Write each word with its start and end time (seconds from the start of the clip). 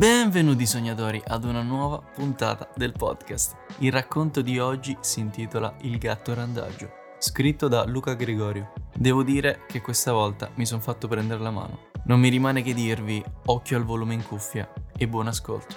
Benvenuti 0.00 0.64
sognatori 0.64 1.20
ad 1.26 1.44
una 1.44 1.60
nuova 1.60 2.00
puntata 2.00 2.70
del 2.74 2.92
podcast. 2.92 3.54
Il 3.80 3.92
racconto 3.92 4.40
di 4.40 4.58
oggi 4.58 4.96
si 5.02 5.20
intitola 5.20 5.76
Il 5.82 5.98
gatto 5.98 6.32
randagio, 6.32 6.90
scritto 7.18 7.68
da 7.68 7.84
Luca 7.84 8.14
Gregorio. 8.14 8.72
Devo 8.96 9.22
dire 9.22 9.66
che 9.68 9.82
questa 9.82 10.12
volta 10.12 10.50
mi 10.54 10.64
sono 10.64 10.80
fatto 10.80 11.06
prendere 11.06 11.42
la 11.42 11.50
mano. 11.50 11.88
Non 12.04 12.18
mi 12.18 12.30
rimane 12.30 12.62
che 12.62 12.72
dirvi 12.72 13.22
occhio 13.44 13.76
al 13.76 13.84
volume 13.84 14.14
in 14.14 14.26
cuffia 14.26 14.72
e 14.96 15.06
buon 15.06 15.26
ascolto. 15.26 15.76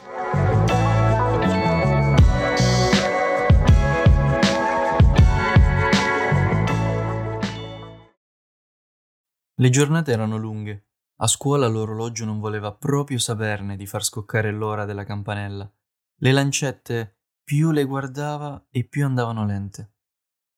Le 9.55 9.69
giornate 9.69 10.13
erano 10.13 10.37
lunghe 10.37 10.85
a 11.17 11.27
scuola 11.27 11.67
l'orologio 11.67 12.25
non 12.25 12.39
voleva 12.39 12.73
proprio 12.73 13.19
saperne 13.19 13.75
di 13.75 13.85
far 13.85 14.03
scoccare 14.03 14.51
l'ora 14.51 14.85
della 14.85 15.03
campanella. 15.03 15.71
Le 16.17 16.31
lancette 16.31 17.17
più 17.43 17.71
le 17.71 17.83
guardava 17.83 18.67
e 18.69 18.83
più 18.85 19.05
andavano 19.05 19.45
lente. 19.45 19.93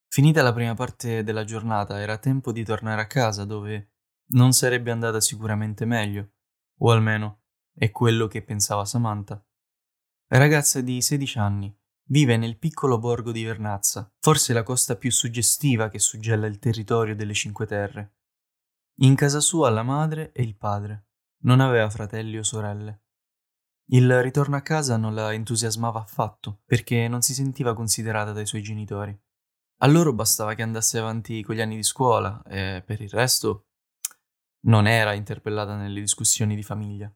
Finita 0.08 0.41
la 0.41 0.54
prima 0.54 0.73
parte 0.76 1.23
della 1.23 1.44
giornata 1.44 2.00
era 2.00 2.18
tempo 2.18 2.52
di 2.52 2.64
tornare 2.64 3.02
a 3.02 3.08
casa 3.08 3.44
dove 3.44 3.91
non 4.28 4.54
sarebbe 4.54 4.91
andata 4.91 5.20
sicuramente 5.20 5.86
meglio, 5.86 6.31
o 6.80 6.92
almeno 6.92 7.42
è 7.73 7.92
quello 7.92 8.28
che 8.28 8.42
pensava 8.42 8.86
Samantha. 8.86 9.44
Ragazza 10.28 10.81
di 10.81 11.02
16 11.02 11.38
anni, 11.38 11.78
vive 12.09 12.38
nel 12.38 12.58
piccolo 12.58 12.98
borgo 12.98 13.31
di 13.31 13.44
Vernazza, 13.44 14.12
forse 14.20 14.53
la 14.53 14.64
costa 14.64 14.95
più 14.95 15.12
suggestiva 15.12 15.89
che 15.89 16.00
suggella 16.00 16.48
il 16.48 16.59
territorio 16.59 17.16
delle 17.16 17.33
Cinque 17.33 17.66
Terre. 17.66 18.14
In 19.00 19.16
casa 19.16 19.42
sua 19.42 19.70
la 19.70 19.84
madre 19.84 20.32
e 20.32 20.42
il 20.42 20.56
padre. 20.56 21.08
Non 21.44 21.60
aveva 21.60 21.90
fratelli 21.90 22.38
o 22.38 22.44
sorelle. 22.44 23.02
Il 23.90 24.22
ritorno 24.22 24.56
a 24.56 24.62
casa 24.62 24.96
non 24.96 25.14
la 25.14 25.34
entusiasmava 25.34 26.00
affatto, 26.00 26.62
perché 26.66 27.10
non 27.10 27.22
si 27.22 27.34
sentiva 27.34 27.73
considerata 27.73 28.32
dai 28.32 28.46
suoi 28.46 28.62
genitori. 28.62 29.18
A 29.80 29.88
loro 29.88 30.14
bastava 30.14 30.54
che 30.54 30.62
andasse 30.62 30.98
avanti 30.98 31.44
con 31.44 31.56
gli 31.56 31.62
anni 31.62 31.76
di 31.76 31.84
scuola 31.84 32.42
e 32.44 32.82
per 32.86 33.02
il 33.02 33.10
resto 33.10 33.68
non 34.66 34.88
era 34.88 35.14
interpellata 35.14 35.76
nelle 35.76 36.00
discussioni 36.00 36.56
di 36.56 36.64
famiglia. 36.64 37.14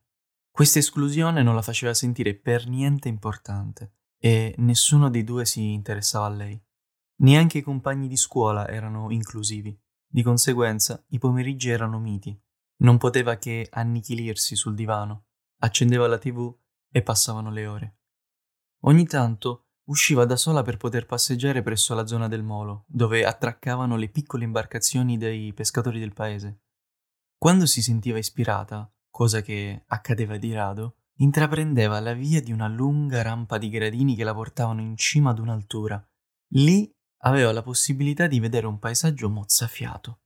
Questa 0.52 0.80
esclusione 0.80 1.42
non 1.44 1.56
la 1.56 1.62
faceva 1.62 1.94
sentire 1.94 2.36
per 2.36 2.68
niente 2.68 3.08
importante 3.08 3.94
e 4.20 4.54
nessuno 4.58 5.10
dei 5.10 5.24
due 5.24 5.46
si 5.46 5.72
interessava 5.72 6.26
a 6.26 6.30
lei. 6.30 6.62
Neanche 7.22 7.60
i 7.60 7.64
compagni 7.64 8.10
di 8.10 8.18
scuola 8.18 8.68
erano 8.68 9.10
inclusivi. 9.12 9.76
Di 10.12 10.24
conseguenza 10.24 11.04
i 11.10 11.20
pomeriggi 11.20 11.70
erano 11.70 12.00
miti. 12.00 12.36
Non 12.78 12.98
poteva 12.98 13.38
che 13.38 13.68
annichilirsi 13.70 14.56
sul 14.56 14.74
divano, 14.74 15.26
accendeva 15.60 16.08
la 16.08 16.18
tv 16.18 16.52
e 16.90 17.04
passavano 17.04 17.52
le 17.52 17.68
ore. 17.68 17.98
Ogni 18.86 19.06
tanto 19.06 19.68
usciva 19.90 20.26
da 20.26 20.36
sola 20.36 20.64
per 20.64 20.78
poter 20.78 21.06
passeggiare 21.06 21.62
presso 21.62 21.94
la 21.94 22.08
zona 22.08 22.28
del 22.28 22.42
molo, 22.42 22.86
dove 22.88 23.24
attraccavano 23.24 23.98
le 23.98 24.10
piccole 24.10 24.46
imbarcazioni 24.46 25.18
dei 25.18 25.54
pescatori 25.54 26.00
del 26.00 26.14
paese. 26.14 26.62
Quando 27.38 27.68
si 27.68 27.84
sentiva 27.84 28.18
ispirata, 28.18 28.92
cosa 29.12 29.42
che 29.42 29.84
accadeva 29.88 30.38
di 30.38 30.54
rado, 30.54 30.96
intraprendeva 31.18 32.00
la 32.00 32.14
via 32.14 32.42
di 32.42 32.52
una 32.52 32.68
lunga 32.68 33.22
rampa 33.22 33.60
di 33.60 33.70
gradini 33.70 34.16
che 34.16 34.24
la 34.24 34.34
portavano 34.34 34.82
in 34.82 34.98
cima 34.98 35.30
ad 35.32 35.40
un'altura. 35.40 36.04
Lì 36.54 36.92
aveva 37.20 37.52
la 37.52 37.62
possibilità 37.62 38.28
di 38.28 38.40
vedere 38.40 38.68
un 38.68 38.80
paesaggio 38.80 39.30
mozzafiato. 39.30 40.22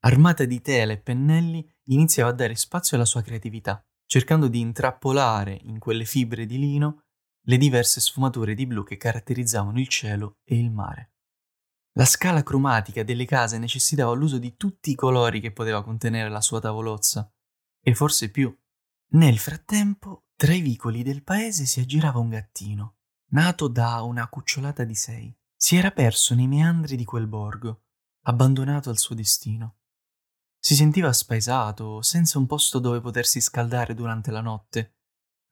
Armata 0.00 0.44
di 0.44 0.60
tela 0.60 0.92
e 0.92 0.98
pennelli, 0.98 1.68
iniziava 1.86 2.30
a 2.30 2.34
dare 2.34 2.54
spazio 2.54 2.96
alla 2.96 3.06
sua 3.06 3.22
creatività, 3.22 3.82
cercando 4.06 4.48
di 4.48 4.60
intrappolare 4.60 5.58
in 5.64 5.78
quelle 5.78 6.04
fibre 6.04 6.46
di 6.46 6.58
lino 6.58 7.02
le 7.48 7.56
diverse 7.56 8.00
sfumature 8.00 8.54
di 8.54 8.66
blu 8.66 8.84
che 8.84 8.96
caratterizzavano 8.96 9.80
il 9.80 9.88
cielo 9.88 10.38
e 10.44 10.58
il 10.58 10.70
mare. 10.70 11.12
La 11.92 12.04
scala 12.04 12.42
cromatica 12.42 13.02
delle 13.02 13.24
case 13.24 13.58
necessitava 13.58 14.12
l'uso 14.12 14.38
di 14.38 14.56
tutti 14.56 14.90
i 14.90 14.94
colori 14.94 15.40
che 15.40 15.52
poteva 15.52 15.82
contenere 15.82 16.28
la 16.28 16.40
sua 16.40 16.60
tavolozza, 16.60 17.28
e 17.80 17.94
forse 17.94 18.30
più. 18.30 18.56
Nel 19.12 19.38
frattempo, 19.38 20.26
tra 20.36 20.52
i 20.52 20.60
vicoli 20.60 21.02
del 21.02 21.24
paese 21.24 21.64
si 21.64 21.80
aggirava 21.80 22.18
un 22.18 22.28
gattino, 22.28 22.98
nato 23.30 23.66
da 23.66 24.02
una 24.02 24.28
cucciolata 24.28 24.84
di 24.84 24.94
sei. 24.94 25.36
Si 25.60 25.74
era 25.74 25.90
perso 25.90 26.36
nei 26.36 26.46
meandri 26.46 26.94
di 26.94 27.04
quel 27.04 27.26
borgo, 27.26 27.82
abbandonato 28.26 28.90
al 28.90 28.98
suo 28.98 29.16
destino. 29.16 29.78
Si 30.56 30.76
sentiva 30.76 31.12
spaesato, 31.12 32.00
senza 32.00 32.38
un 32.38 32.46
posto 32.46 32.78
dove 32.78 33.00
potersi 33.00 33.40
scaldare 33.40 33.92
durante 33.92 34.30
la 34.30 34.40
notte. 34.40 34.98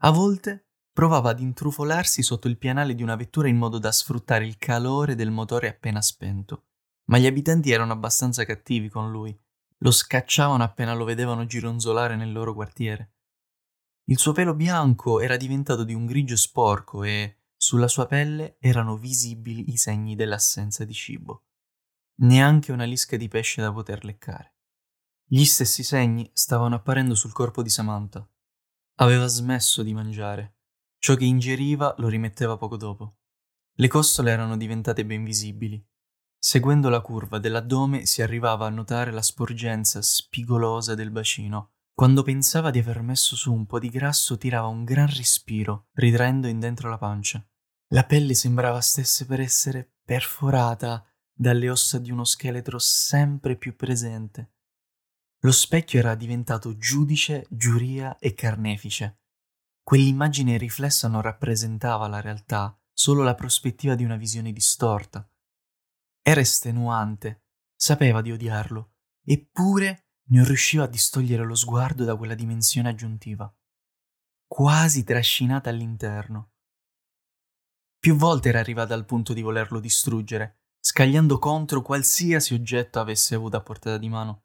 A 0.03 0.12
volte 0.12 0.69
provava 0.93 1.31
ad 1.31 1.41
intrufolarsi 1.41 2.22
sotto 2.22 2.47
il 2.47 2.56
pianale 2.56 2.95
di 2.95 3.03
una 3.03 3.16
vettura 3.16 3.49
in 3.49 3.56
modo 3.56 3.78
da 3.78 3.91
sfruttare 3.91 4.47
il 4.47 4.59
calore 4.59 5.16
del 5.16 5.33
motore 5.33 5.69
appena 5.69 6.00
spento. 6.00 6.66
Ma 7.06 7.19
gli 7.19 7.27
abitanti 7.27 7.72
erano 7.72 7.93
abbastanza 7.93 8.45
cattivi 8.45 8.89
con 8.89 9.11
lui. 9.11 9.37
Lo 9.78 9.91
scacciavano 9.91 10.62
appena 10.62 10.95
lo 10.95 11.05
vedevano 11.05 11.47
gironzolare 11.47 12.15
nel 12.15 12.31
loro 12.31 12.55
quartiere. 12.55 13.15
Il 14.05 14.19
suo 14.19 14.31
pelo 14.31 14.55
bianco 14.55 15.19
era 15.19 15.37
diventato 15.37 15.83
di 15.83 15.95
un 15.95 16.06
grigio 16.06 16.37
sporco 16.37 17.03
e, 17.03 17.35
sulla 17.56 17.89
sua 17.89 18.06
pelle 18.06 18.56
erano 18.61 18.97
visibili 18.97 19.72
i 19.72 19.77
segni 19.77 20.15
dell'assenza 20.15 20.84
di 20.84 20.93
cibo. 20.93 21.47
Neanche 22.19 22.72
una 22.72 22.84
lisca 22.84 23.17
di 23.17 23.28
pesce 23.28 23.61
da 23.61 23.72
poter 23.72 24.05
leccare. 24.05 24.56
Gli 25.28 25.44
stessi 25.44 25.83
segni 25.83 26.31
stavano 26.33 26.77
apparendo 26.77 27.15
sul 27.15 27.33
corpo 27.33 27.62
di 27.62 27.69
Samantha. 27.69 28.28
Aveva 28.97 29.27
smesso 29.27 29.83
di 29.83 29.93
mangiare. 29.93 30.59
Ciò 30.99 31.15
che 31.15 31.25
ingeriva 31.25 31.95
lo 31.99 32.09
rimetteva 32.09 32.56
poco 32.56 32.77
dopo. 32.77 33.19
Le 33.75 33.89
costole 33.89 34.31
erano 34.31 34.56
diventate 34.56 35.05
ben 35.05 35.25
visibili. 35.25 35.84
Seguendo 36.39 36.89
la 36.89 37.00
curva 37.00 37.39
dell'addome 37.39 38.06
si 38.06 38.22
arrivava 38.22 38.66
a 38.66 38.71
notare 38.71 39.11
la 39.11 39.22
sporgenza 39.22 40.00
spigolosa 40.00 40.95
del 40.95 41.11
bacino. 41.11 41.75
Quando 41.97 42.23
pensava 42.23 42.71
di 42.71 42.79
aver 42.79 43.01
messo 43.01 43.37
su 43.37 43.51
un 43.51 43.65
po' 43.65 43.79
di 43.79 43.89
grasso 43.89 44.37
tirava 44.37 44.67
un 44.67 44.84
gran 44.84 45.07
respiro, 45.07 45.89
ritraendo 45.95 46.47
in 46.47 46.61
dentro 46.61 46.91
la 46.91 46.99
pancia. 46.99 47.43
La 47.95 48.05
pelle 48.05 48.34
sembrava 48.34 48.83
stesse 48.83 49.25
per 49.25 49.41
essere 49.41 49.95
perforata 50.05 51.03
dalle 51.33 51.71
ossa 51.71 51.99
di 51.99 52.11
uno 52.11 52.25
scheletro 52.25 52.79
sempre 52.79 53.57
più 53.57 53.75
presente. 53.77 54.57
Lo 55.39 55.53
specchio 55.53 55.99
era 55.99 56.15
diventato 56.15 56.77
giudice, 56.77 57.47
giuria 57.49 58.19
e 58.19 58.34
carnefice. 58.34 59.23
Quell'immagine 59.83 60.59
riflessa 60.59 61.09
non 61.09 61.23
rappresentava 61.23 62.09
la 62.09 62.21
realtà, 62.21 62.78
solo 62.93 63.23
la 63.23 63.34
prospettiva 63.34 63.95
di 63.95 64.05
una 64.05 64.17
visione 64.17 64.53
distorta. 64.53 65.27
Era 66.21 66.41
estenuante, 66.43 67.47
sapeva 67.75 68.21
di 68.21 68.33
odiarlo, 68.33 68.97
eppure 69.25 70.06
non 70.28 70.44
riusciva 70.44 70.84
a 70.84 70.88
distogliere 70.88 71.44
lo 71.44 71.54
sguardo 71.54 72.04
da 72.04 72.16
quella 72.16 72.34
dimensione 72.34 72.88
aggiuntiva, 72.88 73.53
quasi 74.47 75.04
trascinata 75.04 75.70
all'interno. 75.70 76.53
Più 77.98 78.16
volte 78.16 78.48
era 78.48 78.60
arrivata 78.60 78.94
al 78.94 79.04
punto 79.04 79.32
di 79.32 79.42
volerlo 79.42 79.81
distruggere, 79.81 80.60
scagliando 80.81 81.38
contro 81.38 81.82
qualsiasi 81.82 82.54
oggetto 82.54 83.00
avesse 83.00 83.34
avuto 83.34 83.56
a 83.56 83.62
portata 83.62 83.98
di 83.98 84.09
mano. 84.09 84.44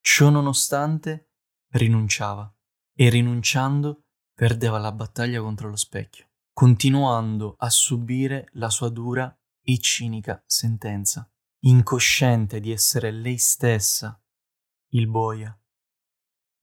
Ciò 0.00 0.28
nonostante, 0.28 1.30
rinunciava 1.72 2.54
e 2.94 3.08
rinunciando 3.08 4.04
perdeva 4.34 4.78
la 4.78 4.92
battaglia 4.92 5.40
contro 5.40 5.68
lo 5.68 5.76
specchio, 5.76 6.28
continuando 6.52 7.54
a 7.58 7.70
subire 7.70 8.48
la 8.52 8.68
sua 8.68 8.88
dura 8.90 9.34
e 9.62 9.78
cinica 9.78 10.42
sentenza, 10.46 11.28
incosciente 11.60 12.60
di 12.60 12.70
essere 12.70 13.10
lei 13.10 13.38
stessa, 13.38 14.22
il 14.94 15.08
boia. 15.08 15.56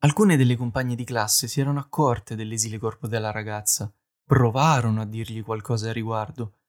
Alcune 0.04 0.38
delle 0.38 0.56
compagne 0.56 0.95
di 0.95 1.04
classe 1.04 1.48
si 1.48 1.60
erano 1.60 1.80
accorte 1.80 2.36
dell'esile 2.36 2.80
corpo 2.80 3.07
della 3.07 3.30
ragazza 3.30 3.94
provarono 4.24 5.01
a 5.01 5.06
dirgli 5.06 5.44
qualcosa 5.44 5.89
a 5.89 5.94
riguardo, 5.94 6.60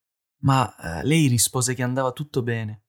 ma 0.40 0.74
eh, 0.76 1.04
lei 1.04 1.28
rispose 1.28 1.74
che 1.74 1.84
andava 1.84 2.10
tutto 2.10 2.42
bene. 2.42 2.86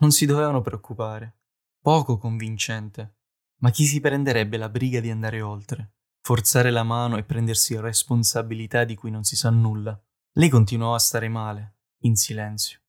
Non 0.00 0.10
si 0.10 0.26
dovevano 0.26 0.60
preoccupare. 0.60 1.38
Poco 1.80 2.18
convincente. 2.18 3.18
Ma 3.60 3.70
chi 3.70 3.86
si 3.86 4.00
prenderebbe 4.00 4.56
la 4.56 4.68
briga 4.68 4.98
di 4.98 5.10
andare 5.10 5.40
oltre, 5.40 5.92
forzare 6.20 6.70
la 6.70 6.82
mano 6.82 7.16
e 7.16 7.24
prendersi 7.24 7.78
responsabilità 7.78 8.82
di 8.82 8.96
cui 8.96 9.10
non 9.10 9.22
si 9.22 9.36
sa 9.36 9.50
nulla? 9.50 9.98
Lei 10.32 10.48
continuò 10.48 10.94
a 10.94 10.98
stare 10.98 11.28
male, 11.28 11.76
in 12.00 12.16
silenzio. 12.16 12.80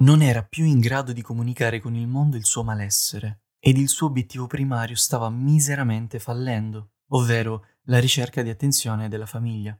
Non 0.00 0.22
era 0.22 0.44
più 0.44 0.64
in 0.64 0.78
grado 0.78 1.12
di 1.12 1.20
comunicare 1.20 1.80
con 1.80 1.94
il 1.94 2.06
mondo 2.06 2.36
il 2.36 2.44
suo 2.44 2.62
malessere 2.62 3.39
ed 3.60 3.76
il 3.76 3.88
suo 3.88 4.06
obiettivo 4.06 4.46
primario 4.46 4.96
stava 4.96 5.28
miseramente 5.28 6.18
fallendo, 6.18 6.94
ovvero 7.08 7.66
la 7.84 8.00
ricerca 8.00 8.42
di 8.42 8.48
attenzione 8.48 9.08
della 9.08 9.26
famiglia. 9.26 9.78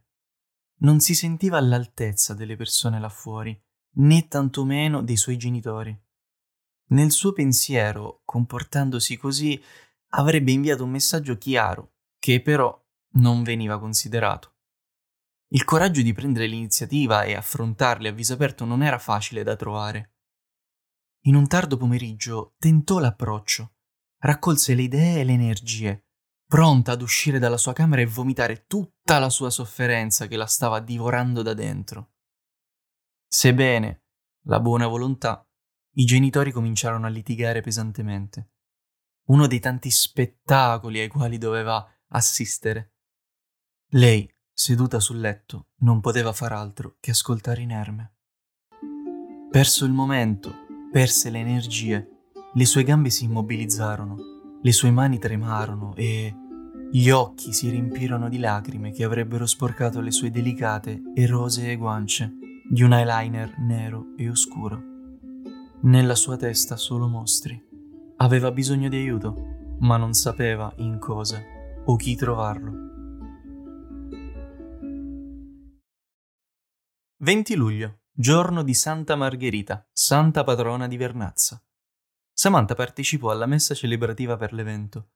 Non 0.83 1.01
si 1.01 1.15
sentiva 1.15 1.59
all'altezza 1.59 2.35
delle 2.35 2.57
persone 2.57 3.01
là 3.01 3.09
fuori, 3.09 3.59
né 3.95 4.29
tantomeno 4.29 5.03
dei 5.03 5.17
suoi 5.17 5.37
genitori. 5.37 5.99
Nel 6.91 7.11
suo 7.11 7.33
pensiero, 7.33 8.23
comportandosi 8.25 9.17
così, 9.17 9.61
avrebbe 10.11 10.53
inviato 10.53 10.85
un 10.85 10.91
messaggio 10.91 11.39
chiaro, 11.39 11.95
che 12.19 12.43
però 12.43 12.79
non 13.13 13.43
veniva 13.43 13.79
considerato. 13.79 14.55
Il 15.53 15.65
coraggio 15.65 16.03
di 16.03 16.13
prendere 16.13 16.47
l'iniziativa 16.47 17.25
e 17.25 17.35
affrontarli 17.35 18.09
a 18.09 18.13
viso 18.13 18.35
aperto 18.35 18.65
non 18.65 18.83
era 18.83 18.99
facile 18.99 19.43
da 19.43 19.57
trovare. 19.57 20.19
In 21.25 21.35
un 21.35 21.47
tardo 21.47 21.77
pomeriggio 21.77 22.55
tentò 22.59 22.99
l'approccio, 22.99 23.75
raccolse 24.21 24.75
le 24.75 24.83
idee 24.83 25.21
e 25.21 25.25
le 25.25 25.33
energie, 25.33 26.07
pronta 26.47 26.93
ad 26.93 27.03
uscire 27.03 27.39
dalla 27.39 27.59
sua 27.59 27.75
camera 27.75 28.01
e 28.01 28.07
vomitare 28.07 28.65
tutta 28.67 29.19
la 29.19 29.29
sua 29.29 29.51
sofferenza 29.51 30.27
che 30.27 30.37
la 30.37 30.47
stava 30.47 30.81
divorando 30.81 31.43
da 31.43 31.53
dentro. 31.53 32.13
Sebbene 33.29 34.05
la 34.45 34.61
buona 34.61 34.87
volontà, 34.87 35.47
i 35.97 36.05
genitori 36.07 36.53
cominciarono 36.53 37.05
a 37.05 37.11
litigare 37.11 37.61
pesantemente. 37.61 38.53
Uno 39.27 39.47
dei 39.47 39.61
tanti 39.61 39.91
spettacoli 39.91 41.01
ai 41.01 41.09
quali 41.09 41.37
doveva 41.37 41.87
assistere. 42.09 42.95
Lei, 43.91 44.27
seduta 44.51 44.99
sul 45.01 45.21
letto, 45.21 45.69
non 45.81 46.01
poteva 46.01 46.33
far 46.33 46.53
altro 46.53 46.97
che 46.99 47.11
ascoltare 47.11 47.61
inerme. 47.61 48.15
Perso 49.51 49.85
il 49.85 49.93
momento 49.93 50.69
perse 50.91 51.31
le 51.31 51.39
energie, 51.39 52.09
le 52.53 52.65
sue 52.65 52.83
gambe 52.83 53.11
si 53.11 53.25
immobilizzarono, 53.25 54.17
le 54.61 54.73
sue 54.73 54.91
mani 54.91 55.19
tremarono 55.19 55.95
e 55.95 56.35
gli 56.91 57.09
occhi 57.11 57.53
si 57.53 57.71
riempirono 57.71 58.29
di 58.29 58.39
lacrime 58.39 58.91
che 58.91 59.05
avrebbero 59.05 59.47
sporcato 59.47 60.01
le 60.01 60.11
sue 60.11 60.31
delicate 60.31 61.01
e 61.15 61.27
rosee 61.27 61.77
guance 61.77 62.33
di 62.69 62.83
un 62.83 62.93
eyeliner 62.93 63.59
nero 63.59 64.15
e 64.17 64.29
oscuro. 64.29 64.83
Nella 65.83 66.15
sua 66.15 66.37
testa 66.37 66.77
solo 66.77 67.07
mostri. 67.07 67.69
Aveva 68.17 68.51
bisogno 68.51 68.89
di 68.89 68.97
aiuto, 68.97 69.77
ma 69.79 69.97
non 69.97 70.13
sapeva 70.13 70.73
in 70.79 70.99
cosa 70.99 71.41
o 71.85 71.97
chi 71.97 72.17
trovarlo. 72.17 72.89
20 77.19 77.55
luglio 77.55 78.00
giorno 78.21 78.63
di 78.63 78.75
Santa 78.75 79.17
Margherita, 79.17 79.89
santa 79.91 80.45
patrona 80.45 80.87
di 80.87 80.99
Vernazza. 80.99 81.59
Samantha 82.31 82.75
partecipò 82.75 83.31
alla 83.31 83.47
messa 83.47 83.75
celebrativa 83.75 84.37
per 84.37 84.53
l'evento. 84.53 85.13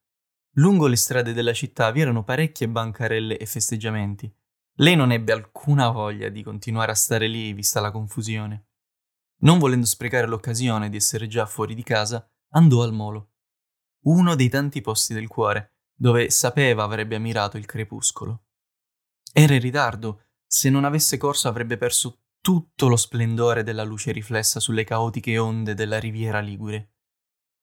Lungo 0.53 0.87
le 0.87 0.97
strade 0.97 1.35
della 1.35 1.53
città 1.53 1.91
vi 1.91 2.01
erano 2.01 2.25
parecchie 2.25 2.67
bancarelle 2.67 3.37
e 3.37 3.45
festeggiamenti. 3.45 4.35
Lei 4.77 4.97
non 4.97 5.13
ebbe 5.13 5.33
alcuna 5.33 5.91
voglia 5.91 6.31
di 6.31 6.43
continuare 6.43 6.93
a 6.93 6.95
stare 6.95 7.27
lì 7.27 7.53
vista 7.53 7.79
la 7.79 7.91
confusione. 7.91 8.69
Non 9.41 9.59
volendo 9.59 9.85
sprecare 9.85 10.27
l'occasione 10.27 10.89
di 10.89 10.97
essere 10.97 11.27
già 11.27 11.45
fuori 11.45 11.75
di 11.75 11.83
casa, 11.83 12.27
andò 12.53 12.83
al 12.83 12.95
molo. 12.95 13.33
Uno 14.05 14.35
dei 14.35 14.49
tanti 14.49 14.81
posti 14.81 15.13
del 15.13 15.29
cuore, 15.29 15.75
dove 15.95 16.31
sapeva 16.31 16.85
avrebbe 16.85 17.17
ammirato 17.17 17.59
il 17.59 17.67
crepuscolo. 17.67 18.45
Era 19.31 19.53
in 19.53 19.61
ritardo, 19.61 20.23
se 20.47 20.71
non 20.71 20.85
avesse 20.85 21.19
corso 21.19 21.49
avrebbe 21.49 21.77
perso 21.77 22.24
tutto 22.45 22.89
lo 22.89 22.97
splendore 22.97 23.63
della 23.63 23.85
luce 23.85 24.13
riflessa 24.13 24.61
sulle 24.61 24.85
caotiche 24.85 25.39
onde 25.39 25.73
della 25.73 25.99
riviera 25.99 26.41
ligure. 26.41 26.97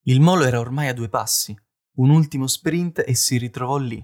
Il 0.05 0.21
molo 0.21 0.43
era 0.43 0.59
ormai 0.59 0.87
a 0.87 0.93
due 0.93 1.07
passi, 1.07 1.55
un 1.97 2.09
ultimo 2.09 2.47
sprint 2.47 3.03
e 3.05 3.13
si 3.13 3.37
ritrovò 3.37 3.77
lì. 3.77 4.03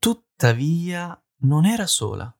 Tuttavia 0.00 1.16
non 1.42 1.64
era 1.64 1.86
sola. 1.86 2.36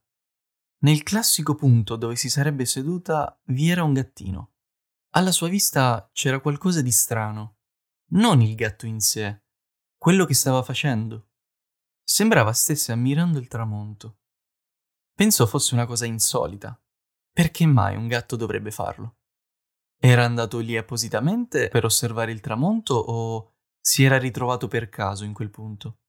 Nel 0.79 1.01
classico 1.03 1.55
punto 1.55 1.95
dove 1.95 2.17
si 2.17 2.27
sarebbe 2.27 2.65
seduta 2.65 3.39
vi 3.45 3.69
era 3.69 3.85
un 3.85 3.93
gattino. 3.93 4.55
Alla 5.11 5.31
sua 5.31 5.47
vista 5.47 6.09
c'era 6.11 6.41
qualcosa 6.41 6.81
di 6.81 6.91
strano. 6.91 7.59
Non 8.07 8.41
il 8.41 8.53
gatto 8.53 8.85
in 8.85 8.99
sé, 8.99 9.43
quello 9.97 10.25
che 10.25 10.33
stava 10.33 10.61
facendo. 10.61 11.29
Sembrava 12.03 12.51
stesse 12.51 12.91
ammirando 12.91 13.39
il 13.39 13.47
tramonto. 13.47 14.17
Pensò 15.15 15.45
fosse 15.45 15.73
una 15.73 15.85
cosa 15.85 16.05
insolita, 16.05 16.77
perché 17.33 17.65
mai 17.65 17.95
un 17.95 18.07
gatto 18.07 18.35
dovrebbe 18.35 18.69
farlo? 18.69 19.17
Era 19.99 20.23
andato 20.23 20.59
lì 20.59 20.77
appositamente 20.77 21.67
per 21.69 21.83
osservare 21.83 22.31
il 22.31 22.39
tramonto 22.39 22.93
o 22.93 23.53
si 23.79 24.03
era 24.03 24.17
ritrovato 24.17 24.67
per 24.67 24.87
caso 24.87 25.23
in 25.23 25.33
quel 25.33 25.49
punto? 25.49 25.99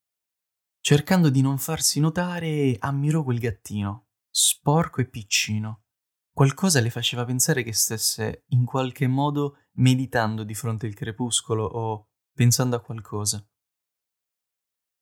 Cercando 0.81 1.31
di 1.31 1.41
non 1.41 1.59
farsi 1.59 1.99
notare, 1.99 2.77
ammirò 2.79 3.23
quel 3.23 3.39
gattino, 3.39 4.09
sporco 4.29 5.01
e 5.01 5.09
piccino. 5.09 5.85
Qualcosa 6.31 6.81
le 6.81 6.91
faceva 6.91 7.25
pensare 7.25 7.63
che 7.63 7.73
stesse 7.73 8.45
in 8.49 8.65
qualche 8.65 9.07
modo 9.07 9.69
meditando 9.77 10.45
di 10.45 10.55
fronte 10.55 10.87
al 10.87 10.95
crepuscolo 10.95 11.65
o 11.65 12.09
pensando 12.35 12.77
a 12.77 12.81
qualcosa. 12.81 13.43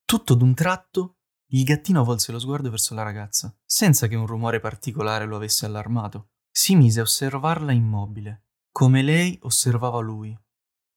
Tutto 0.04 0.34
d'un 0.34 0.54
tratto 0.54 1.21
il 1.54 1.64
gattino 1.64 2.02
volse 2.02 2.32
lo 2.32 2.38
sguardo 2.38 2.70
verso 2.70 2.94
la 2.94 3.02
ragazza, 3.02 3.54
senza 3.64 4.06
che 4.06 4.16
un 4.16 4.26
rumore 4.26 4.60
particolare 4.60 5.26
lo 5.26 5.37
avesse 5.37 5.66
allarmato. 5.66 6.31
Si 6.50 6.75
mise 6.75 7.00
a 7.00 7.04
osservarla 7.04 7.72
immobile, 7.72 8.46
come 8.70 9.02
lei 9.02 9.38
osservava 9.43 10.00
lui. 10.00 10.37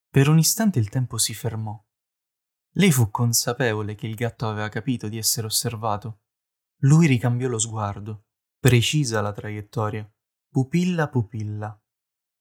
Per 0.10 0.30
un 0.30 0.38
istante 0.38 0.80
il 0.80 0.90
tempo 0.90 1.18
si 1.18 1.34
fermò. 1.34 1.82
Lei 2.78 2.92
fu 2.92 3.10
consapevole 3.12 3.96
che 3.96 4.08
il 4.08 4.16
gatto 4.16 4.48
aveva 4.48 4.70
capito 4.70 5.08
di 5.08 5.18
essere 5.18 5.48
osservato. 5.48 6.22
Lui 6.80 7.08
ricambiò 7.08 7.48
lo 7.48 7.60
sguardo, 7.60 8.28
precisa 8.60 9.22
la 9.22 9.32
traiettoria, 9.32 10.10
pupilla 10.50 11.10
pupilla. 11.10 11.78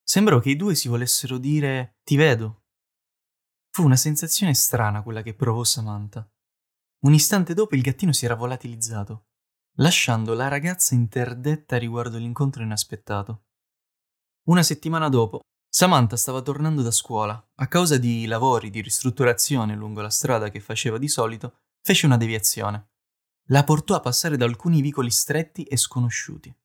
Sembrò 0.02 0.38
che 0.38 0.50
i 0.50 0.56
due 0.56 0.74
si 0.74 0.88
volessero 0.88 1.38
dire 1.38 1.98
ti 2.04 2.16
vedo. 2.16 2.64
Fu 3.70 3.84
una 3.84 3.96
sensazione 3.96 4.54
strana 4.54 5.02
quella 5.02 5.22
che 5.22 5.34
provò 5.34 5.64
Samantha. 5.64 6.28
Un 7.04 7.12
istante 7.12 7.52
dopo 7.52 7.74
il 7.74 7.82
gattino 7.82 8.12
si 8.12 8.24
era 8.24 8.34
volatilizzato, 8.34 9.26
lasciando 9.76 10.32
la 10.32 10.48
ragazza 10.48 10.94
interdetta 10.94 11.76
riguardo 11.76 12.16
l'incontro 12.16 12.62
inaspettato. 12.62 13.44
Una 14.44 14.62
settimana 14.62 15.10
dopo, 15.10 15.40
Samantha 15.68 16.16
stava 16.16 16.40
tornando 16.40 16.80
da 16.80 16.90
scuola. 16.90 17.50
A 17.56 17.68
causa 17.68 17.98
di 17.98 18.24
lavori 18.24 18.70
di 18.70 18.80
ristrutturazione 18.80 19.74
lungo 19.74 20.00
la 20.00 20.08
strada 20.08 20.48
che 20.48 20.60
faceva 20.60 20.96
di 20.96 21.08
solito, 21.08 21.58
fece 21.82 22.06
una 22.06 22.16
deviazione. 22.16 22.92
La 23.48 23.64
portò 23.64 23.94
a 23.94 24.00
passare 24.00 24.38
da 24.38 24.46
alcuni 24.46 24.80
vicoli 24.80 25.10
stretti 25.10 25.64
e 25.64 25.76
sconosciuti. 25.76 26.56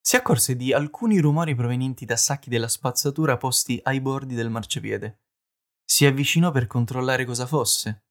Si 0.00 0.14
accorse 0.14 0.54
di 0.54 0.72
alcuni 0.72 1.18
rumori 1.18 1.56
provenienti 1.56 2.04
da 2.04 2.16
sacchi 2.16 2.50
della 2.50 2.68
spazzatura 2.68 3.36
posti 3.36 3.80
ai 3.82 4.00
bordi 4.00 4.36
del 4.36 4.48
marciapiede. 4.48 5.22
Si 5.84 6.06
avvicinò 6.06 6.52
per 6.52 6.68
controllare 6.68 7.24
cosa 7.24 7.46
fosse 7.46 8.05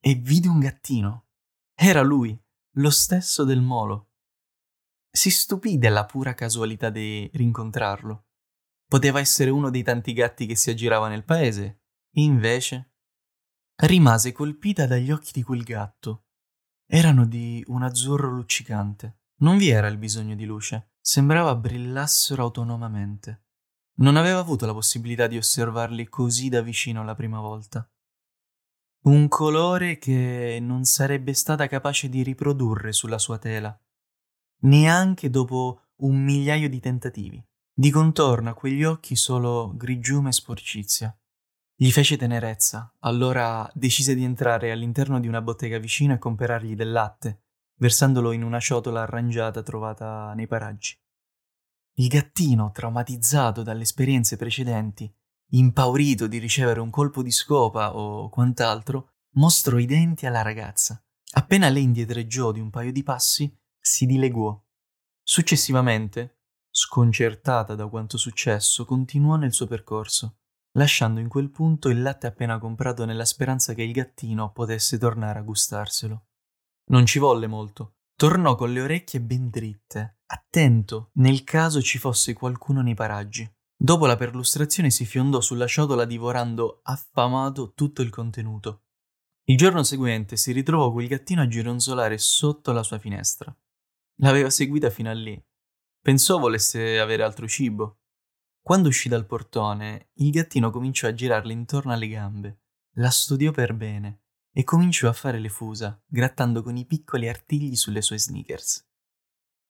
e 0.00 0.14
vide 0.14 0.48
un 0.48 0.58
gattino. 0.58 1.26
Era 1.74 2.00
lui, 2.00 2.38
lo 2.74 2.90
stesso 2.90 3.44
del 3.44 3.60
molo. 3.60 4.08
Si 5.10 5.30
stupì 5.30 5.76
della 5.78 6.06
pura 6.06 6.34
casualità 6.34 6.88
di 6.88 7.28
rincontrarlo. 7.34 8.26
Poteva 8.86 9.20
essere 9.20 9.50
uno 9.50 9.70
dei 9.70 9.82
tanti 9.82 10.12
gatti 10.12 10.46
che 10.46 10.56
si 10.56 10.70
aggirava 10.70 11.08
nel 11.08 11.24
paese, 11.24 11.82
invece 12.14 12.94
rimase 13.76 14.32
colpita 14.32 14.86
dagli 14.86 15.10
occhi 15.10 15.32
di 15.32 15.42
quel 15.42 15.62
gatto. 15.62 16.26
Erano 16.86 17.26
di 17.26 17.62
un 17.68 17.82
azzurro 17.82 18.30
luccicante. 18.30 19.20
Non 19.40 19.56
vi 19.56 19.68
era 19.68 19.86
il 19.86 19.96
bisogno 19.96 20.34
di 20.34 20.44
luce, 20.44 20.92
sembrava 21.00 21.54
brillassero 21.54 22.42
autonomamente. 22.42 23.46
Non 24.00 24.16
aveva 24.16 24.38
avuto 24.38 24.66
la 24.66 24.72
possibilità 24.72 25.26
di 25.26 25.36
osservarli 25.36 26.08
così 26.08 26.48
da 26.48 26.62
vicino 26.62 27.04
la 27.04 27.14
prima 27.14 27.40
volta. 27.40 27.89
Un 29.02 29.28
colore 29.28 29.96
che 29.96 30.58
non 30.60 30.84
sarebbe 30.84 31.32
stata 31.32 31.66
capace 31.68 32.10
di 32.10 32.22
riprodurre 32.22 32.92
sulla 32.92 33.16
sua 33.16 33.38
tela, 33.38 33.74
neanche 34.64 35.30
dopo 35.30 35.92
un 36.00 36.22
migliaio 36.22 36.68
di 36.68 36.80
tentativi. 36.80 37.42
Di 37.72 37.90
contorno 37.90 38.50
a 38.50 38.54
quegli 38.54 38.84
occhi 38.84 39.16
solo 39.16 39.72
grigiume 39.74 40.28
e 40.28 40.32
sporcizia. 40.32 41.18
Gli 41.74 41.90
fece 41.90 42.18
tenerezza, 42.18 42.94
allora 42.98 43.66
decise 43.72 44.14
di 44.14 44.22
entrare 44.22 44.70
all'interno 44.70 45.18
di 45.18 45.28
una 45.28 45.40
bottega 45.40 45.78
vicina 45.78 46.16
e 46.16 46.18
comperargli 46.18 46.74
del 46.74 46.92
latte, 46.92 47.44
versandolo 47.76 48.32
in 48.32 48.42
una 48.42 48.60
ciotola 48.60 49.00
arrangiata 49.00 49.62
trovata 49.62 50.34
nei 50.34 50.46
paraggi. 50.46 50.94
Il 51.94 52.08
gattino, 52.08 52.70
traumatizzato 52.70 53.62
dalle 53.62 53.82
esperienze 53.82 54.36
precedenti, 54.36 55.10
impaurito 55.50 56.26
di 56.26 56.38
ricevere 56.38 56.80
un 56.80 56.90
colpo 56.90 57.22
di 57.22 57.30
scopa 57.30 57.96
o 57.96 58.28
quant'altro, 58.28 59.12
mostrò 59.34 59.78
i 59.78 59.86
denti 59.86 60.26
alla 60.26 60.42
ragazza. 60.42 61.02
Appena 61.32 61.68
lei 61.68 61.84
indietreggiò 61.84 62.52
di 62.52 62.60
un 62.60 62.70
paio 62.70 62.92
di 62.92 63.02
passi, 63.02 63.56
si 63.78 64.06
dileguò. 64.06 64.60
Successivamente, 65.22 66.40
sconcertata 66.70 67.74
da 67.74 67.86
quanto 67.88 68.16
successo, 68.16 68.84
continuò 68.84 69.36
nel 69.36 69.52
suo 69.52 69.66
percorso, 69.66 70.38
lasciando 70.72 71.20
in 71.20 71.28
quel 71.28 71.50
punto 71.50 71.88
il 71.88 72.02
latte 72.02 72.26
appena 72.26 72.58
comprato 72.58 73.04
nella 73.04 73.24
speranza 73.24 73.74
che 73.74 73.82
il 73.82 73.92
gattino 73.92 74.52
potesse 74.52 74.98
tornare 74.98 75.38
a 75.38 75.42
gustarselo. 75.42 76.26
Non 76.86 77.06
ci 77.06 77.18
volle 77.18 77.46
molto. 77.46 77.94
Tornò 78.16 78.54
con 78.54 78.72
le 78.72 78.82
orecchie 78.82 79.20
ben 79.20 79.48
dritte, 79.48 80.18
attento 80.26 81.10
nel 81.14 81.42
caso 81.42 81.80
ci 81.80 81.98
fosse 81.98 82.34
qualcuno 82.34 82.82
nei 82.82 82.94
paraggi. 82.94 83.50
Dopo 83.82 84.04
la 84.04 84.16
perlustrazione 84.16 84.90
si 84.90 85.06
fiondò 85.06 85.40
sulla 85.40 85.66
ciotola 85.66 86.04
divorando 86.04 86.80
affamato 86.82 87.72
tutto 87.72 88.02
il 88.02 88.10
contenuto. 88.10 88.82
Il 89.44 89.56
giorno 89.56 89.82
seguente 89.84 90.36
si 90.36 90.52
ritrovò 90.52 90.92
quel 90.92 91.08
gattino 91.08 91.40
a 91.40 91.48
gironzolare 91.48 92.18
sotto 92.18 92.72
la 92.72 92.82
sua 92.82 92.98
finestra. 92.98 93.56
L'aveva 94.16 94.50
seguita 94.50 94.90
fino 94.90 95.08
a 95.08 95.14
lì. 95.14 95.42
Pensò 95.98 96.38
volesse 96.38 97.00
avere 97.00 97.22
altro 97.22 97.48
cibo. 97.48 98.00
Quando 98.60 98.88
uscì 98.88 99.08
dal 99.08 99.24
portone, 99.24 100.10
il 100.16 100.30
gattino 100.30 100.70
cominciò 100.70 101.08
a 101.08 101.14
girarle 101.14 101.54
intorno 101.54 101.94
alle 101.94 102.08
gambe. 102.08 102.60
La 102.96 103.08
studiò 103.08 103.50
per 103.50 103.72
bene 103.72 104.24
e 104.52 104.62
cominciò 104.62 105.08
a 105.08 105.14
fare 105.14 105.38
le 105.38 105.48
fusa, 105.48 105.98
grattando 106.06 106.62
con 106.62 106.76
i 106.76 106.84
piccoli 106.84 107.30
artigli 107.30 107.76
sulle 107.76 108.02
sue 108.02 108.18
sneakers. 108.18 108.86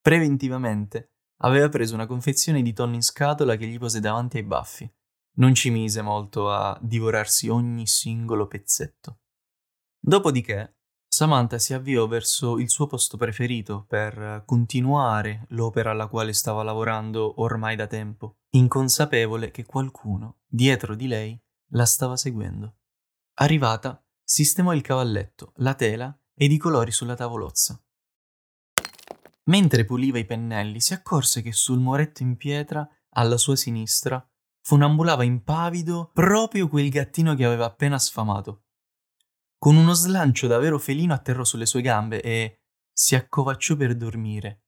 Preventivamente 0.00 1.12
aveva 1.42 1.68
preso 1.68 1.94
una 1.94 2.06
confezione 2.06 2.62
di 2.62 2.72
tonno 2.72 2.94
in 2.94 3.02
scatola 3.02 3.56
che 3.56 3.66
gli 3.66 3.78
pose 3.78 4.00
davanti 4.00 4.38
ai 4.38 4.42
baffi. 4.42 4.90
Non 5.36 5.54
ci 5.54 5.70
mise 5.70 6.02
molto 6.02 6.50
a 6.50 6.78
divorarsi 6.82 7.48
ogni 7.48 7.86
singolo 7.86 8.46
pezzetto. 8.46 9.20
Dopodiché, 9.98 10.76
Samantha 11.06 11.58
si 11.58 11.74
avviò 11.74 12.06
verso 12.06 12.58
il 12.58 12.70
suo 12.70 12.86
posto 12.86 13.16
preferito 13.16 13.84
per 13.86 14.44
continuare 14.46 15.46
l'opera 15.50 15.90
alla 15.90 16.06
quale 16.06 16.32
stava 16.32 16.62
lavorando 16.62 17.40
ormai 17.40 17.76
da 17.76 17.86
tempo, 17.86 18.38
inconsapevole 18.50 19.50
che 19.50 19.64
qualcuno, 19.64 20.38
dietro 20.46 20.94
di 20.94 21.06
lei, 21.06 21.40
la 21.72 21.84
stava 21.84 22.16
seguendo. 22.16 22.76
Arrivata, 23.34 24.02
sistemò 24.22 24.72
il 24.72 24.82
cavalletto, 24.82 25.52
la 25.56 25.74
tela 25.74 26.16
ed 26.34 26.52
i 26.52 26.58
colori 26.58 26.92
sulla 26.92 27.16
tavolozza. 27.16 27.80
Mentre 29.50 29.84
puliva 29.84 30.16
i 30.16 30.24
pennelli, 30.24 30.80
si 30.80 30.94
accorse 30.94 31.42
che 31.42 31.50
sul 31.50 31.80
muretto 31.80 32.22
in 32.22 32.36
pietra, 32.36 32.88
alla 33.14 33.36
sua 33.36 33.56
sinistra, 33.56 34.24
funambulava 34.62 35.24
impavido 35.24 36.12
proprio 36.14 36.68
quel 36.68 36.88
gattino 36.88 37.34
che 37.34 37.44
aveva 37.44 37.64
appena 37.64 37.98
sfamato. 37.98 38.66
Con 39.58 39.74
uno 39.74 39.92
slancio 39.92 40.46
davvero 40.46 40.78
felino 40.78 41.12
atterrò 41.12 41.42
sulle 41.42 41.66
sue 41.66 41.82
gambe 41.82 42.22
e 42.22 42.60
si 42.92 43.16
accovacciò 43.16 43.74
per 43.74 43.96
dormire. 43.96 44.66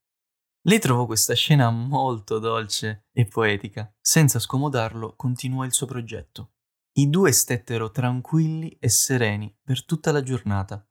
Lei 0.63 0.81
trovò 0.81 1.07
questa 1.07 1.35
scena 1.35 1.71
molto 1.71 2.41
dolce 2.41 3.07
e 3.13 3.27
poetica. 3.27 3.95
Senza 4.01 4.41
scomodarlo, 4.41 5.15
continuò 5.15 5.65
il 5.65 5.73
suo 5.73 5.87
progetto. 5.87 6.55
I 6.95 7.09
due 7.09 7.31
stettero 7.31 7.93
tranquilli 7.93 8.77
e 8.81 8.89
sereni 8.89 9.57
per 9.63 9.85
tutta 9.85 10.11
la 10.11 10.23
giornata, 10.25 10.85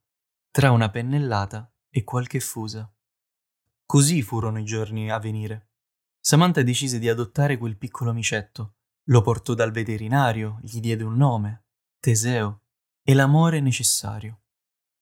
tra 0.50 0.70
una 0.70 0.88
pennellata 0.88 1.70
e 1.90 2.04
qualche 2.04 2.40
fusa. 2.40 2.90
Così 3.92 4.22
furono 4.22 4.58
i 4.58 4.64
giorni 4.64 5.10
a 5.10 5.18
venire. 5.18 5.72
Samantha 6.18 6.62
decise 6.62 6.98
di 6.98 7.10
adottare 7.10 7.58
quel 7.58 7.76
piccolo 7.76 8.14
micetto. 8.14 8.76
Lo 9.08 9.20
portò 9.20 9.52
dal 9.52 9.70
veterinario, 9.70 10.60
gli 10.62 10.80
diede 10.80 11.04
un 11.04 11.14
nome, 11.14 11.66
Teseo, 12.00 12.62
e 13.02 13.12
l'amore 13.12 13.60
necessario. 13.60 14.44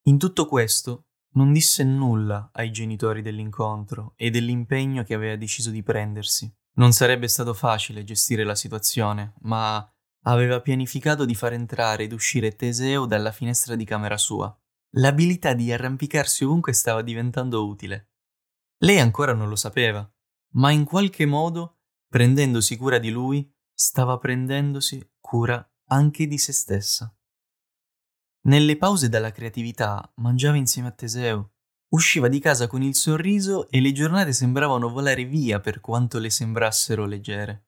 In 0.08 0.18
tutto 0.18 0.44
questo 0.46 1.04
non 1.34 1.52
disse 1.52 1.84
nulla 1.84 2.50
ai 2.52 2.72
genitori 2.72 3.22
dell'incontro 3.22 4.14
e 4.16 4.30
dell'impegno 4.30 5.04
che 5.04 5.14
aveva 5.14 5.36
deciso 5.36 5.70
di 5.70 5.84
prendersi. 5.84 6.52
Non 6.72 6.92
sarebbe 6.92 7.28
stato 7.28 7.54
facile 7.54 8.02
gestire 8.02 8.42
la 8.42 8.56
situazione, 8.56 9.34
ma 9.42 9.88
aveva 10.24 10.60
pianificato 10.60 11.24
di 11.24 11.36
far 11.36 11.52
entrare 11.52 12.02
ed 12.02 12.12
uscire 12.12 12.56
Teseo 12.56 13.06
dalla 13.06 13.30
finestra 13.30 13.76
di 13.76 13.84
camera 13.84 14.16
sua. 14.16 14.52
L'abilità 14.94 15.52
di 15.52 15.70
arrampicarsi 15.70 16.42
ovunque 16.42 16.72
stava 16.72 17.02
diventando 17.02 17.64
utile. 17.68 18.09
Lei 18.82 18.98
ancora 18.98 19.34
non 19.34 19.48
lo 19.48 19.56
sapeva, 19.56 20.10
ma 20.54 20.70
in 20.70 20.84
qualche 20.84 21.26
modo, 21.26 21.80
prendendosi 22.08 22.76
cura 22.76 22.98
di 22.98 23.10
lui, 23.10 23.50
stava 23.74 24.16
prendendosi 24.16 25.16
cura 25.20 25.62
anche 25.88 26.26
di 26.26 26.38
se 26.38 26.52
stessa. 26.52 27.14
Nelle 28.42 28.78
pause 28.78 29.10
dalla 29.10 29.32
creatività 29.32 30.10
mangiava 30.16 30.56
insieme 30.56 30.88
a 30.88 30.92
Teseo, 30.92 31.52
usciva 31.88 32.28
di 32.28 32.38
casa 32.40 32.68
con 32.68 32.82
il 32.82 32.94
sorriso 32.94 33.68
e 33.68 33.82
le 33.82 33.92
giornate 33.92 34.32
sembravano 34.32 34.88
volare 34.88 35.24
via 35.24 35.60
per 35.60 35.80
quanto 35.80 36.18
le 36.18 36.30
sembrassero 36.30 37.04
leggere. 37.04 37.66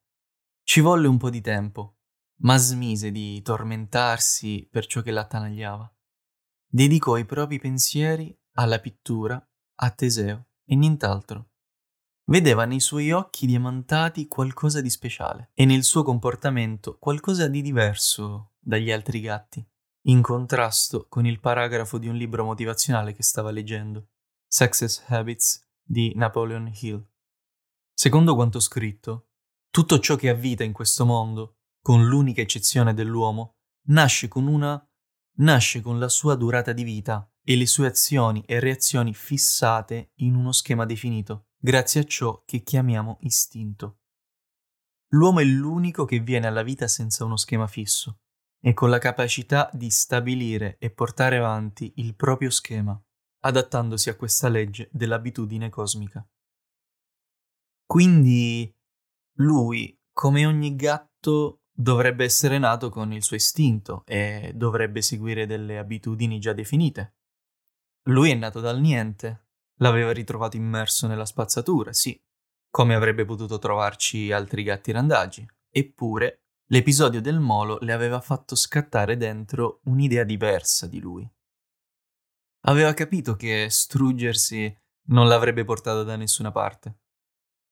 Ci 0.63 0.79
volle 0.79 1.07
un 1.07 1.17
po' 1.17 1.29
di 1.29 1.41
tempo, 1.41 1.97
ma 2.37 2.57
smise 2.57 3.11
di 3.11 3.39
tormentarsi 3.43 4.67
per 4.71 4.87
ciò 4.87 5.01
che 5.01 5.11
l'attanagliava. 5.11 5.95
Dedicò 6.65 7.17
i 7.17 7.25
propri 7.25 7.59
pensieri 7.59 8.35
alla 8.53 8.79
pittura, 8.79 9.35
a 9.75 9.89
Teseo 9.91 10.47
e 10.65 10.75
nient'altro. 10.75 11.49
Vedeva 12.25 12.65
nei 12.65 12.79
suoi 12.79 13.11
occhi 13.11 13.45
diamantati 13.45 14.27
qualcosa 14.27 14.79
di 14.79 14.89
speciale 14.89 15.51
e 15.53 15.65
nel 15.65 15.83
suo 15.83 16.03
comportamento 16.03 16.97
qualcosa 16.97 17.47
di 17.47 17.61
diverso 17.61 18.53
dagli 18.59 18.91
altri 18.91 19.19
gatti, 19.19 19.65
in 20.07 20.21
contrasto 20.21 21.07
con 21.09 21.25
il 21.25 21.39
paragrafo 21.39 21.97
di 21.97 22.07
un 22.07 22.15
libro 22.15 22.45
motivazionale 22.45 23.13
che 23.13 23.23
stava 23.23 23.51
leggendo, 23.51 24.07
Success 24.47 25.03
Habits 25.07 25.67
di 25.81 26.13
Napoleon 26.15 26.71
Hill. 26.79 27.05
Secondo 27.93 28.35
quanto 28.35 28.59
scritto, 28.59 29.31
tutto 29.69 29.99
ciò 29.99 30.15
che 30.15 30.29
ha 30.29 30.33
vita 30.33 30.63
in 30.63 30.71
questo 30.71 31.05
mondo 31.05 31.57
con 31.81 32.05
l'unica 32.05 32.41
eccezione 32.41 32.93
dell'uomo, 32.93 33.57
nasce 33.87 34.29
con 34.29 34.47
una 34.47 34.81
nasce 35.37 35.81
con 35.81 35.97
la 35.99 36.09
sua 36.09 36.35
durata 36.35 36.73
di 36.73 36.83
vita 36.83 37.27
e 37.43 37.55
le 37.55 37.65
sue 37.65 37.87
azioni 37.87 38.43
e 38.45 38.59
reazioni 38.59 39.13
fissate 39.13 40.11
in 40.15 40.35
uno 40.35 40.51
schema 40.51 40.85
definito, 40.85 41.47
grazie 41.57 42.01
a 42.01 42.05
ciò 42.05 42.43
che 42.45 42.63
chiamiamo 42.63 43.17
istinto. 43.21 43.99
L'uomo 45.09 45.39
è 45.39 45.43
l'unico 45.43 46.05
che 46.05 46.19
viene 46.19 46.47
alla 46.47 46.63
vita 46.63 46.87
senza 46.87 47.25
uno 47.25 47.37
schema 47.37 47.67
fisso 47.67 48.21
e 48.59 48.73
con 48.73 48.89
la 48.89 48.97
capacità 48.97 49.69
di 49.73 49.89
stabilire 49.89 50.77
e 50.79 50.89
portare 50.89 51.37
avanti 51.37 51.93
il 51.97 52.15
proprio 52.15 52.49
schema, 52.49 52.99
adattandosi 53.41 54.09
a 54.09 54.15
questa 54.15 54.47
legge 54.47 54.89
dell'abitudine 54.91 55.69
cosmica. 55.69 56.25
Quindi 57.85 58.73
lui, 59.37 59.99
come 60.11 60.45
ogni 60.45 60.75
gatto, 60.75 61.63
dovrebbe 61.69 62.23
essere 62.23 62.57
nato 62.57 62.89
con 62.89 63.11
il 63.11 63.21
suo 63.21 63.35
istinto 63.35 64.03
e 64.05 64.53
dovrebbe 64.55 65.01
seguire 65.01 65.45
delle 65.45 65.77
abitudini 65.77 66.39
già 66.39 66.53
definite. 66.53 67.17
Lui 68.07 68.31
è 68.31 68.35
nato 68.35 68.59
dal 68.59 68.79
niente, 68.79 69.47
l'aveva 69.77 70.11
ritrovato 70.11 70.57
immerso 70.57 71.07
nella 71.07 71.25
spazzatura, 71.25 71.93
sì, 71.93 72.21
come 72.69 72.95
avrebbe 72.95 73.25
potuto 73.25 73.59
trovarci 73.59 74.31
altri 74.31 74.63
gatti 74.63 74.91
randagi, 74.91 75.45
eppure 75.69 76.43
l'episodio 76.67 77.21
del 77.21 77.39
molo 77.39 77.77
le 77.81 77.93
aveva 77.93 78.19
fatto 78.19 78.55
scattare 78.55 79.15
dentro 79.15 79.79
un'idea 79.85 80.23
diversa 80.23 80.87
di 80.87 80.99
lui. 80.99 81.29
Aveva 82.65 82.93
capito 82.93 83.35
che 83.35 83.67
struggersi 83.69 84.75
non 85.07 85.27
l'avrebbe 85.27 85.63
portata 85.65 86.03
da 86.03 86.15
nessuna 86.15 86.51
parte. 86.51 86.99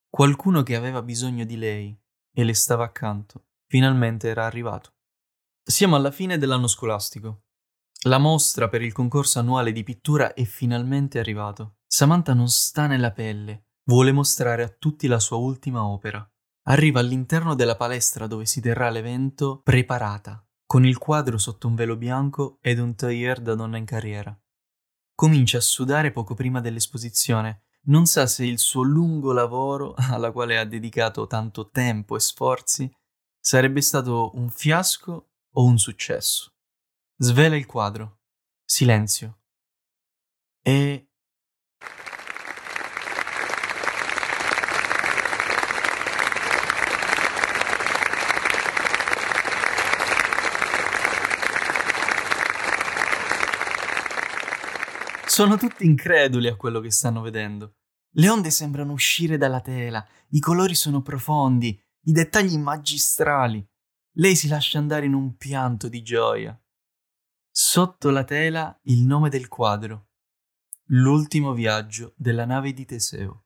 Qualcuno 0.08 0.62
che 0.62 0.76
aveva 0.76 1.02
bisogno 1.02 1.44
di 1.44 1.56
lei 1.56 1.98
e 2.30 2.44
le 2.44 2.54
stava 2.54 2.84
accanto 2.84 3.46
finalmente 3.72 4.28
era 4.28 4.44
arrivato. 4.44 4.96
Siamo 5.62 5.96
alla 5.96 6.10
fine 6.10 6.36
dell'anno 6.36 6.66
scolastico. 6.66 7.44
La 8.06 8.18
mostra 8.18 8.68
per 8.68 8.82
il 8.82 8.92
concorso 8.92 9.38
annuale 9.38 9.70
di 9.70 9.84
pittura 9.84 10.34
è 10.34 10.42
finalmente 10.44 11.20
arrivato. 11.20 11.76
Samantha 11.86 12.34
non 12.34 12.48
sta 12.48 12.88
nella 12.88 13.12
pelle, 13.12 13.66
vuole 13.84 14.10
mostrare 14.10 14.64
a 14.64 14.68
tutti 14.68 15.06
la 15.06 15.20
sua 15.20 15.36
ultima 15.36 15.84
opera. 15.84 16.28
Arriva 16.64 16.98
all'interno 16.98 17.54
della 17.54 17.76
palestra 17.76 18.26
dove 18.26 18.44
si 18.44 18.60
terrà 18.60 18.90
l'evento 18.90 19.60
preparata, 19.62 20.44
con 20.66 20.84
il 20.84 20.98
quadro 20.98 21.38
sotto 21.38 21.68
un 21.68 21.76
velo 21.76 21.96
bianco 21.96 22.58
ed 22.60 22.80
un 22.80 22.94
tailleur 22.94 23.40
da 23.40 23.54
donna 23.54 23.76
in 23.76 23.84
carriera. 23.84 24.36
Comincia 25.14 25.58
a 25.58 25.60
sudare 25.62 26.10
poco 26.10 26.34
prima 26.34 26.60
dell'esposizione. 26.60 27.66
Non 27.84 28.06
sa 28.06 28.26
se 28.26 28.44
il 28.44 28.58
suo 28.58 28.82
lungo 28.82 29.32
lavoro, 29.32 29.94
alla 30.10 30.32
quale 30.32 30.58
ha 30.58 30.64
dedicato 30.64 31.26
tanto 31.28 31.70
tempo 31.70 32.16
e 32.16 32.20
sforzi, 32.20 32.92
Sarebbe 33.44 33.80
stato 33.80 34.30
un 34.34 34.50
fiasco 34.50 35.30
o 35.54 35.64
un 35.64 35.76
successo? 35.76 36.52
Svela 37.24 37.54
il 37.54 37.66
quadro. 37.66 38.18
Silenzio. 38.64 39.42
E... 40.60 41.06
Sono 55.26 55.56
tutti 55.56 55.84
increduli 55.84 56.48
a 56.48 56.56
quello 56.56 56.80
che 56.80 56.90
stanno 56.90 57.20
vedendo. 57.20 57.76
Le 58.14 58.28
onde 58.28 58.50
sembrano 58.50 58.90
uscire 58.90 59.36
dalla 59.36 59.60
tela, 59.60 60.04
i 60.30 60.40
colori 60.40 60.74
sono 60.74 61.02
profondi, 61.02 61.68
i 61.68 62.10
dettagli 62.10 62.58
magistrali. 62.58 63.64
Lei 64.16 64.34
si 64.34 64.48
lascia 64.48 64.78
andare 64.78 65.06
in 65.06 65.14
un 65.14 65.36
pianto 65.36 65.88
di 65.88 66.02
gioia. 66.02 66.60
Sotto 67.54 68.08
la 68.08 68.24
tela 68.24 68.80
il 68.84 69.04
nome 69.04 69.28
del 69.28 69.46
quadro. 69.46 70.08
L'ultimo 70.86 71.52
viaggio 71.52 72.14
della 72.16 72.46
nave 72.46 72.72
di 72.72 72.86
Teseo. 72.86 73.44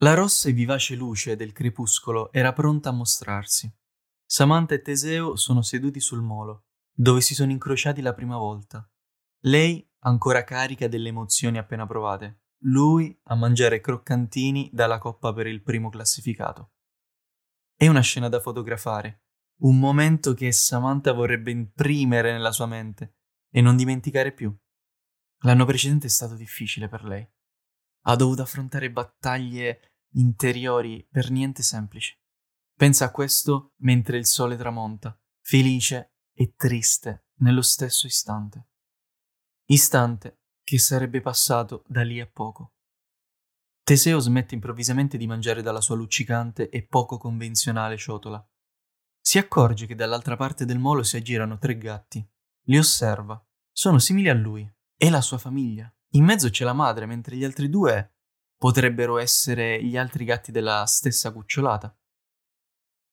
La 0.00 0.12
rossa 0.12 0.50
e 0.50 0.52
vivace 0.52 0.94
luce 0.94 1.36
del 1.36 1.52
crepuscolo 1.52 2.30
era 2.32 2.52
pronta 2.52 2.90
a 2.90 2.92
mostrarsi. 2.92 3.74
Samantha 4.26 4.74
e 4.74 4.82
Teseo 4.82 5.36
sono 5.36 5.62
seduti 5.62 6.00
sul 6.00 6.20
molo, 6.20 6.66
dove 6.92 7.22
si 7.22 7.34
sono 7.34 7.50
incrociati 7.50 8.02
la 8.02 8.12
prima 8.12 8.36
volta, 8.36 8.86
Lei 9.44 9.90
ancora 10.00 10.44
carica 10.44 10.86
delle 10.86 11.08
emozioni 11.08 11.56
appena 11.56 11.86
provate. 11.86 12.42
Lui 12.64 13.18
a 13.24 13.34
mangiare 13.36 13.80
croccantini 13.80 14.68
dalla 14.70 14.98
coppa 14.98 15.32
per 15.32 15.46
il 15.46 15.62
primo 15.62 15.88
classificato. 15.88 16.72
È 17.74 17.86
una 17.88 18.00
scena 18.00 18.28
da 18.28 18.40
fotografare, 18.40 19.25
un 19.58 19.78
momento 19.78 20.34
che 20.34 20.52
Samantha 20.52 21.12
vorrebbe 21.12 21.50
imprimere 21.50 22.32
nella 22.32 22.52
sua 22.52 22.66
mente 22.66 23.16
e 23.50 23.60
non 23.60 23.76
dimenticare 23.76 24.32
più. 24.32 24.54
L'anno 25.40 25.64
precedente 25.64 26.06
è 26.06 26.10
stato 26.10 26.34
difficile 26.34 26.88
per 26.88 27.04
lei. 27.04 27.26
Ha 28.02 28.16
dovuto 28.16 28.42
affrontare 28.42 28.90
battaglie 28.90 29.96
interiori 30.12 31.06
per 31.10 31.30
niente 31.30 31.62
semplici. 31.62 32.14
Pensa 32.74 33.06
a 33.06 33.10
questo 33.10 33.72
mentre 33.78 34.18
il 34.18 34.26
sole 34.26 34.56
tramonta, 34.56 35.18
felice 35.40 36.16
e 36.34 36.54
triste 36.54 37.28
nello 37.38 37.62
stesso 37.62 38.06
istante. 38.06 38.68
Istante 39.66 40.40
che 40.62 40.78
sarebbe 40.78 41.20
passato 41.20 41.84
da 41.86 42.02
lì 42.02 42.20
a 42.20 42.26
poco. 42.26 42.74
Teseo 43.82 44.18
smette 44.18 44.54
improvvisamente 44.54 45.16
di 45.16 45.26
mangiare 45.26 45.62
dalla 45.62 45.80
sua 45.80 45.96
luccicante 45.96 46.68
e 46.68 46.84
poco 46.84 47.18
convenzionale 47.18 47.96
ciotola. 47.96 48.44
Si 49.26 49.38
accorge 49.38 49.86
che 49.86 49.96
dall'altra 49.96 50.36
parte 50.36 50.64
del 50.64 50.78
molo 50.78 51.02
si 51.02 51.16
aggirano 51.16 51.58
tre 51.58 51.76
gatti. 51.76 52.24
Li 52.66 52.78
osserva. 52.78 53.44
Sono 53.72 53.98
simili 53.98 54.28
a 54.28 54.34
lui. 54.34 54.72
E 54.96 55.10
la 55.10 55.20
sua 55.20 55.36
famiglia. 55.36 55.92
In 56.10 56.22
mezzo 56.22 56.48
c'è 56.48 56.62
la 56.62 56.72
madre, 56.72 57.06
mentre 57.06 57.34
gli 57.34 57.42
altri 57.42 57.68
due 57.68 58.18
potrebbero 58.56 59.18
essere 59.18 59.82
gli 59.82 59.96
altri 59.96 60.24
gatti 60.24 60.52
della 60.52 60.86
stessa 60.86 61.32
cucciolata. 61.32 61.92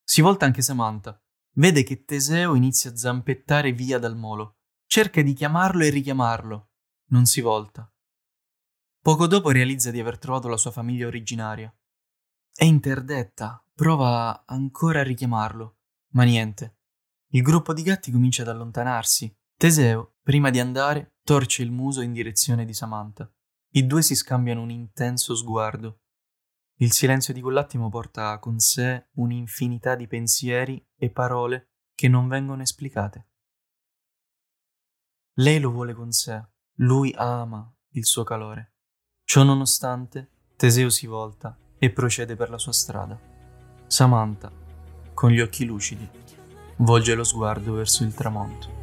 Si 0.03 0.21
volta 0.21 0.45
anche 0.45 0.61
Samantha. 0.61 1.19
Vede 1.55 1.81
che 1.81 2.03
Teseo 2.03 2.53
inizia 2.53 2.91
a 2.91 2.95
zampettare 2.95 3.71
via 3.71 3.97
dal 3.97 4.15
molo. 4.15 4.59
Cerca 4.85 5.23
di 5.23 5.33
chiamarlo 5.33 5.83
e 5.83 5.89
richiamarlo. 5.89 6.73
Non 7.07 7.25
si 7.25 7.41
volta. 7.41 7.91
Poco 9.01 9.25
dopo 9.25 9.49
realizza 9.49 9.89
di 9.89 9.99
aver 9.99 10.19
trovato 10.19 10.47
la 10.47 10.57
sua 10.57 10.69
famiglia 10.69 11.07
originaria. 11.07 11.75
È 12.53 12.65
interdetta, 12.65 13.67
prova 13.73 14.43
ancora 14.45 14.99
a 14.99 15.03
richiamarlo, 15.03 15.77
ma 16.13 16.23
niente. 16.23 16.79
Il 17.33 17.41
gruppo 17.41 17.73
di 17.73 17.83
gatti 17.83 18.11
comincia 18.11 18.41
ad 18.41 18.49
allontanarsi. 18.49 19.35
Teseo, 19.55 20.15
prima 20.21 20.49
di 20.49 20.59
andare, 20.59 21.15
torce 21.23 21.63
il 21.63 21.71
muso 21.71 22.01
in 22.01 22.11
direzione 22.11 22.65
di 22.65 22.73
Samantha. 22.73 23.31
I 23.75 23.87
due 23.87 24.01
si 24.01 24.15
scambiano 24.15 24.61
un 24.61 24.69
intenso 24.69 25.35
sguardo. 25.35 26.01
Il 26.77 26.91
silenzio 26.91 27.33
di 27.33 27.41
quell'attimo 27.41 27.89
porta 27.89 28.37
con 28.39 28.59
sé 28.59 29.09
un'infinità 29.13 29.95
di 29.95 30.07
pensieri 30.07 30.83
e 30.95 31.09
parole 31.09 31.71
che 31.95 32.07
non 32.07 32.27
vengono 32.27 32.61
esplicate. 32.61 33.27
Lei 35.37 35.59
lo 35.59 35.71
vuole 35.71 35.93
con 35.93 36.11
sé, 36.11 36.43
lui 36.77 37.13
ama 37.15 37.71
il 37.91 38.05
suo 38.05 38.23
calore. 38.23 38.75
Ciò 39.23 39.43
nonostante, 39.43 40.29
Teseo 40.55 40.89
si 40.89 41.07
volta 41.07 41.57
e 41.77 41.91
procede 41.91 42.35
per 42.35 42.49
la 42.49 42.57
sua 42.57 42.73
strada. 42.73 43.19
Samantha, 43.87 44.51
con 45.13 45.31
gli 45.31 45.39
occhi 45.39 45.65
lucidi, 45.65 46.07
volge 46.77 47.13
lo 47.13 47.23
sguardo 47.23 47.73
verso 47.73 48.03
il 48.03 48.13
tramonto. 48.13 48.82